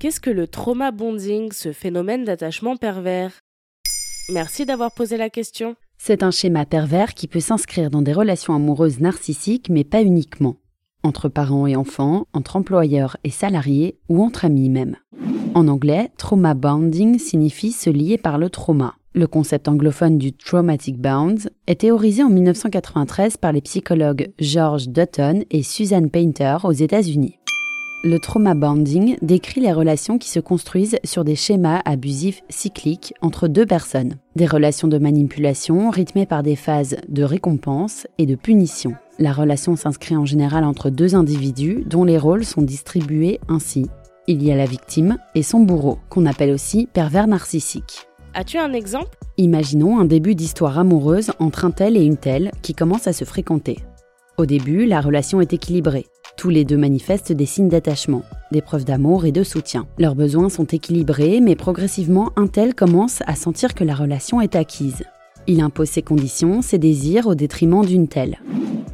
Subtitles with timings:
[0.00, 3.40] Qu'est-ce que le trauma bonding, ce phénomène d'attachement pervers?
[4.32, 5.74] Merci d'avoir posé la question.
[5.96, 10.54] C'est un schéma pervers qui peut s'inscrire dans des relations amoureuses narcissiques, mais pas uniquement.
[11.02, 14.94] Entre parents et enfants, entre employeurs et salariés, ou entre amis même.
[15.56, 18.94] En anglais, trauma bonding signifie se lier par le trauma.
[19.14, 25.42] Le concept anglophone du traumatic bound est théorisé en 1993 par les psychologues George Dutton
[25.50, 27.37] et Susan Painter aux États-Unis.
[28.04, 33.48] Le trauma bonding décrit les relations qui se construisent sur des schémas abusifs cycliques entre
[33.48, 38.94] deux personnes, des relations de manipulation rythmées par des phases de récompense et de punition.
[39.18, 43.88] La relation s'inscrit en général entre deux individus dont les rôles sont distribués ainsi.
[44.28, 48.06] Il y a la victime et son bourreau, qu'on appelle aussi pervers narcissique.
[48.32, 49.18] As-tu un exemple?
[49.38, 53.24] Imaginons un début d'histoire amoureuse entre un tel et une telle qui commencent à se
[53.24, 53.78] fréquenter.
[54.36, 56.06] Au début, la relation est équilibrée.
[56.38, 59.88] Tous les deux manifestent des signes d'attachement, des preuves d'amour et de soutien.
[59.98, 64.54] Leurs besoins sont équilibrés, mais progressivement, un tel commence à sentir que la relation est
[64.54, 65.02] acquise.
[65.48, 68.38] Il impose ses conditions, ses désirs au détriment d'une telle.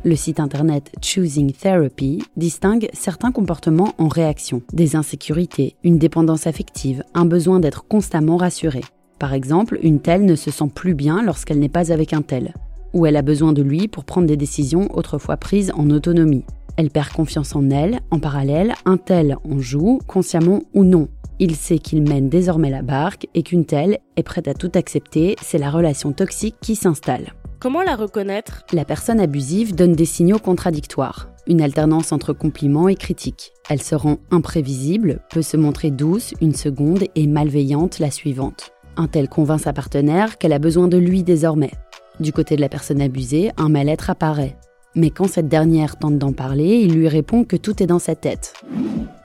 [0.04, 7.04] Le site internet Choosing Therapy distingue certains comportements en réaction, des insécurités, une dépendance affective,
[7.12, 8.80] un besoin d'être constamment rassuré.
[9.18, 12.54] Par exemple, une telle ne se sent plus bien lorsqu'elle n'est pas avec un tel,
[12.94, 16.44] ou elle a besoin de lui pour prendre des décisions autrefois prises en autonomie.
[16.76, 21.08] Elle perd confiance en elle, en parallèle, un tel en joue, consciemment ou non.
[21.38, 25.36] Il sait qu'il mène désormais la barque et qu'une telle est prête à tout accepter,
[25.42, 27.32] c'est la relation toxique qui s'installe.
[27.60, 28.64] Comment la reconnaître?
[28.72, 33.52] La personne abusive donne des signaux contradictoires, une alternance entre compliments et critiques.
[33.70, 38.72] Elle se rend imprévisible, peut se montrer douce une seconde et malveillante la suivante.
[38.96, 41.72] Un tel convainc sa partenaire qu'elle a besoin de lui désormais.
[42.20, 44.56] Du côté de la personne abusée, un mal-être apparaît.
[44.96, 48.14] Mais quand cette dernière tente d'en parler, il lui répond que tout est dans sa
[48.14, 48.54] tête.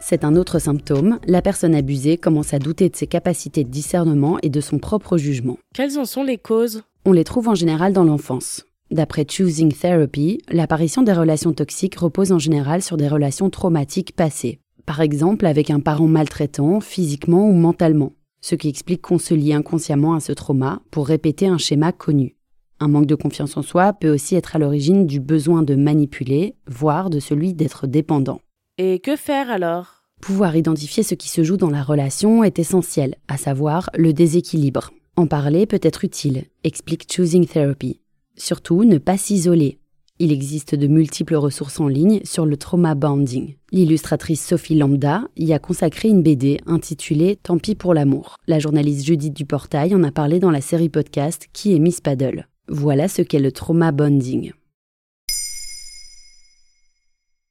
[0.01, 4.39] C'est un autre symptôme, la personne abusée commence à douter de ses capacités de discernement
[4.41, 5.57] et de son propre jugement.
[5.73, 6.83] Quelles en sont les causes?
[7.05, 8.65] On les trouve en général dans l'enfance.
[8.89, 14.59] D'après Choosing Therapy, l'apparition des relations toxiques repose en général sur des relations traumatiques passées.
[14.87, 18.13] Par exemple avec un parent maltraitant, physiquement ou mentalement.
[18.41, 22.35] Ce qui explique qu'on se lie inconsciemment à ce trauma pour répéter un schéma connu.
[22.79, 26.55] Un manque de confiance en soi peut aussi être à l'origine du besoin de manipuler,
[26.67, 28.41] voire de celui d'être dépendant.
[28.77, 30.03] Et que faire alors?
[30.21, 34.91] Pouvoir identifier ce qui se joue dans la relation est essentiel, à savoir le déséquilibre.
[35.15, 38.01] En parler peut être utile, explique Choosing Therapy.
[38.35, 39.79] Surtout, ne pas s'isoler.
[40.21, 43.55] Il existe de multiples ressources en ligne sur le trauma bonding.
[43.71, 48.35] L'illustratrice Sophie Lambda y a consacré une BD intitulée Tant pis pour l'amour.
[48.45, 52.48] La journaliste Judith Duportail en a parlé dans la série podcast Qui est Miss Paddle.
[52.71, 54.53] Voilà ce qu'est le trauma bonding.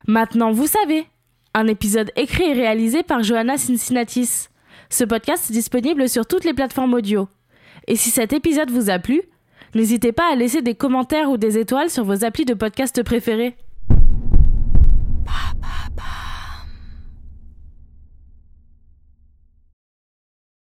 [0.06, 1.06] Maintenant, vous savez.
[1.54, 4.46] Un épisode écrit et réalisé par Johanna Cincinnatis.
[4.90, 7.26] Ce podcast est disponible sur toutes les plateformes audio.
[7.88, 9.22] Et si cet épisode vous a plu,
[9.74, 13.56] n'hésitez pas à laisser des commentaires ou des étoiles sur vos applis de podcast préférés.